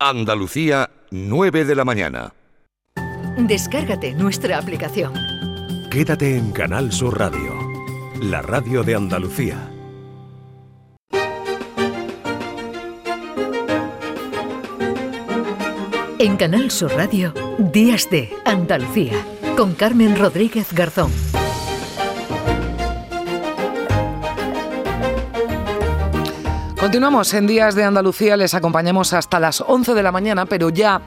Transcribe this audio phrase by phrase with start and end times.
[0.00, 2.32] Andalucía, 9 de la mañana.
[3.36, 5.12] Descárgate nuestra aplicación.
[5.90, 7.52] Quédate en Canal Sur Radio,
[8.22, 9.72] la radio de Andalucía.
[16.20, 19.14] En Canal Sur Radio, Días de Andalucía,
[19.56, 21.10] con Carmen Rodríguez Garzón.
[26.78, 31.02] Continuamos en Días de Andalucía, les acompañamos hasta las 11 de la mañana, pero ya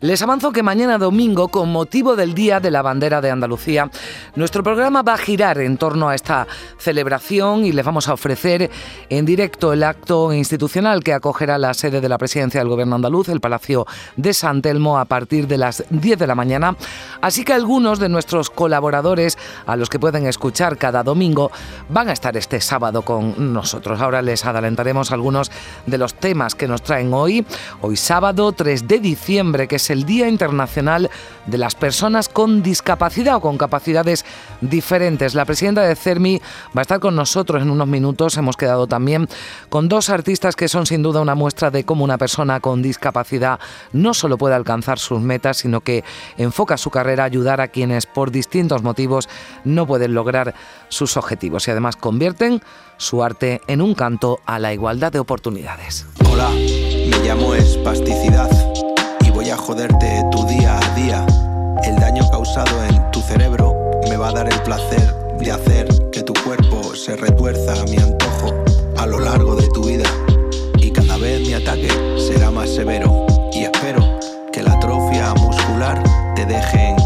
[0.00, 3.90] les avanzo que mañana domingo, con motivo del Día de la Bandera de Andalucía,
[4.34, 6.46] nuestro programa va a girar en torno a esta
[6.78, 8.70] celebración y les vamos a ofrecer
[9.08, 13.28] en directo el acto institucional que acogerá la sede de la Presidencia del Gobierno andaluz,
[13.28, 16.76] el Palacio de San Telmo, a partir de las 10 de la mañana.
[17.20, 21.50] Así que algunos de nuestros colaboradores, a los que pueden escuchar cada domingo,
[21.88, 24.00] van a estar este sábado con nosotros.
[24.00, 25.50] Ahora les adelantaremos algunos
[25.86, 27.46] de los temas que nos traen hoy.
[27.80, 31.10] Hoy sábado 3 de diciembre, que el Día Internacional
[31.46, 34.24] de las Personas con Discapacidad o con capacidades
[34.60, 35.34] diferentes.
[35.34, 36.40] La presidenta de CERMI
[36.76, 38.36] va a estar con nosotros en unos minutos.
[38.36, 39.28] Hemos quedado también
[39.68, 43.58] con dos artistas que son sin duda una muestra de cómo una persona con discapacidad
[43.92, 46.04] no solo puede alcanzar sus metas, sino que
[46.36, 49.28] enfoca su carrera a ayudar a quienes por distintos motivos
[49.64, 50.54] no pueden lograr
[50.88, 52.62] sus objetivos y además convierten
[52.96, 56.06] su arte en un canto a la igualdad de oportunidades.
[56.30, 58.50] Hola, me llamo Espasticidad
[59.54, 61.24] a joderte tu día a día.
[61.84, 63.72] El daño causado en tu cerebro
[64.08, 67.96] me va a dar el placer de hacer que tu cuerpo se retuerza a mi
[67.96, 68.52] antojo
[68.96, 70.08] a lo largo de tu vida.
[70.78, 71.88] Y cada vez mi ataque
[72.18, 74.18] será más severo y espero
[74.52, 76.02] que la atrofia muscular
[76.34, 77.03] te deje en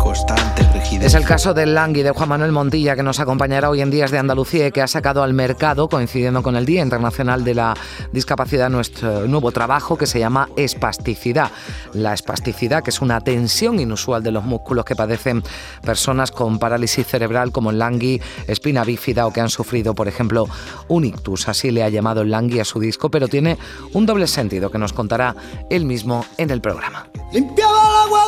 [0.90, 4.10] Es el caso del Langui de Juan Manuel Montilla que nos acompañará hoy en Días
[4.10, 7.74] de Andalucía y que ha sacado al mercado, coincidiendo con el Día Internacional de la
[8.12, 11.50] Discapacidad, nuestro nuevo trabajo que se llama espasticidad.
[11.94, 15.42] La espasticidad, que es una tensión inusual de los músculos que padecen
[15.82, 20.46] personas con parálisis cerebral como el Langui, espina bífida o que han sufrido, por ejemplo,
[20.88, 21.48] un ictus.
[21.48, 23.56] Así le ha llamado el Langui a su disco, pero tiene
[23.94, 25.34] un doble sentido que nos contará
[25.70, 27.08] él mismo en el programa.
[27.32, 28.20] Limpiaba el agua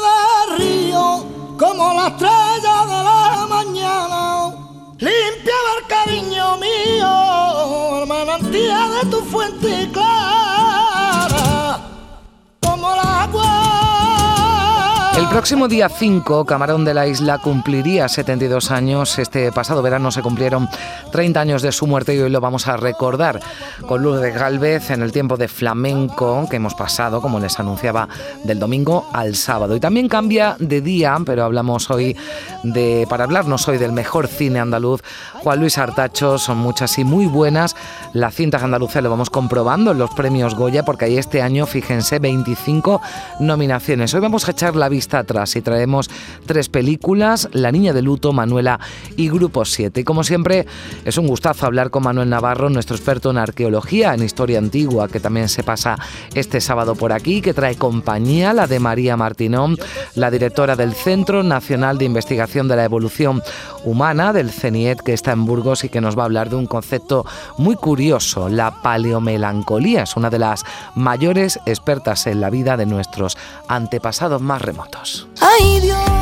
[0.49, 1.30] del río
[1.61, 2.80] como la estrella
[15.31, 19.17] próximo día 5, Camarón de la Isla cumpliría 72 años.
[19.17, 20.69] Este pasado verano se cumplieron
[21.13, 23.39] 30 años de su muerte y hoy lo vamos a recordar
[23.87, 28.09] con Luz de Galvez en el tiempo de flamenco que hemos pasado, como les anunciaba,
[28.43, 29.77] del domingo al sábado.
[29.77, 32.17] Y también cambia de día, pero hablamos hoy
[32.65, 35.01] de, para hablarnos hoy del mejor cine andaluz,
[35.35, 37.77] Juan Luis Artacho, son muchas y muy buenas.
[38.15, 42.19] Las cintas andaluzas lo vamos comprobando en los premios Goya, porque hay este año, fíjense,
[42.19, 43.01] 25
[43.39, 44.13] nominaciones.
[44.13, 46.11] Hoy vamos a echar la vista atrás y traemos
[46.47, 48.81] tres películas, La Niña de Luto, Manuela
[49.17, 50.01] y Grupo 7.
[50.01, 50.67] Y como siempre,
[51.05, 55.21] es un gustazo hablar con Manuel Navarro, nuestro experto en arqueología, en historia antigua, que
[55.21, 55.99] también se pasa
[56.35, 59.77] este sábado por aquí, que trae compañía, la de María Martinón,
[60.15, 63.43] la directora del Centro Nacional de Investigación de la Evolución
[63.85, 66.67] Humana, del CENIET, que está en Burgos y que nos va a hablar de un
[66.67, 67.25] concepto
[67.59, 70.03] muy curioso, la paleomelancolía.
[70.03, 70.65] Es una de las
[70.95, 73.37] mayores expertas en la vida de nuestros
[73.69, 75.10] antepasados más remotos.
[75.41, 76.20] Ay Dios,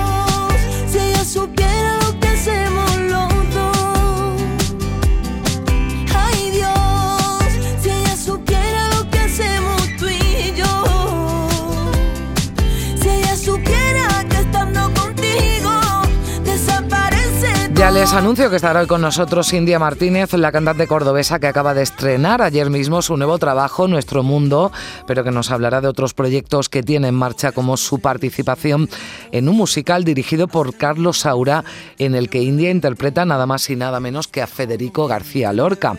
[17.78, 21.74] Ya les anuncio que estará hoy con nosotros India Martínez, la cantante cordobesa que acaba
[21.74, 24.72] de estrenar ayer mismo su nuevo trabajo, Nuestro Mundo,
[25.06, 28.88] pero que nos hablará de otros proyectos que tiene en marcha, como su participación
[29.30, 31.62] en un musical dirigido por Carlos Saura,
[31.98, 35.96] en el que India interpreta nada más y nada menos que a Federico García Lorca.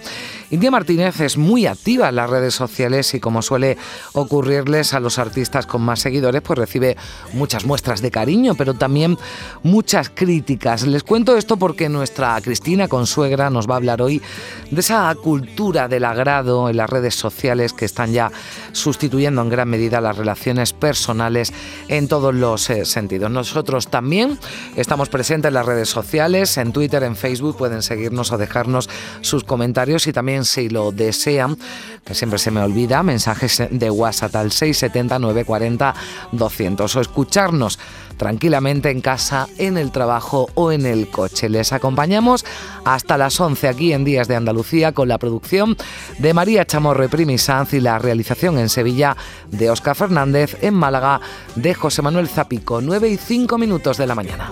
[0.52, 3.78] India Martínez es muy activa en las redes sociales y como suele
[4.14, 6.98] ocurrirles a los artistas con más seguidores, pues recibe
[7.34, 9.18] muchas muestras de cariño, pero también
[9.62, 10.88] muchas críticas.
[10.88, 14.24] Les cuento esto porque nuestra Cristina Consuegra nos va a hablar hoy
[14.72, 18.32] de esa cultura del agrado en las redes sociales que están ya
[18.72, 21.54] sustituyendo en gran medida las relaciones personales
[21.90, 23.30] en todos los eh, sentidos.
[23.30, 24.40] Nosotros también
[24.76, 28.90] estamos presentes en las redes sociales, en Twitter, en Facebook, pueden seguirnos o dejarnos
[29.22, 31.58] sus comentarios y también si lo desean,
[32.06, 35.96] que siempre se me olvida, mensajes de WhatsApp al 670 940
[36.32, 37.80] 200 o escucharnos
[38.20, 41.50] tranquilamente en casa, en el trabajo o en el coche.
[41.50, 42.46] Les acompañamos
[42.86, 45.76] hasta las 11 aquí en Días de Andalucía con la producción
[46.20, 49.16] de María Chamorro Primi Sanz y la realización en Sevilla
[49.50, 51.22] de Óscar Fernández, en Málaga
[51.56, 54.52] de José Manuel Zapico, 9 y 5 minutos de la mañana.